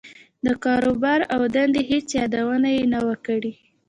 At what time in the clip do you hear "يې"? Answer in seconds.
2.75-2.83